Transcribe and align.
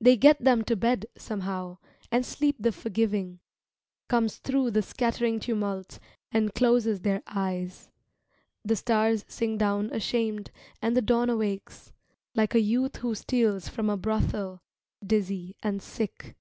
They 0.00 0.16
get 0.16 0.38
them 0.38 0.62
to 0.66 0.76
bed, 0.76 1.06
somehow, 1.16 1.78
And 2.12 2.24
sleep 2.24 2.54
the 2.60 2.70
forgiving, 2.70 3.40
Comes 4.06 4.36
thru 4.36 4.70
the 4.70 4.82
scattering 4.82 5.40
tumult 5.40 5.98
And 6.30 6.54
closes 6.54 7.00
their 7.00 7.24
eyes. 7.26 7.90
The 8.64 8.76
stars 8.76 9.24
sink 9.26 9.58
down 9.58 9.90
ashamed 9.92 10.52
And 10.80 10.96
the 10.96 11.02
dawn 11.02 11.28
awakes, 11.28 11.92
Like 12.36 12.54
a 12.54 12.60
youth 12.60 12.98
who 12.98 13.16
steals 13.16 13.66
from 13.68 13.90
a 13.90 13.96
brothel, 13.96 14.62
Dizzy 15.04 15.56
and 15.60 15.82
sick. 15.82 16.36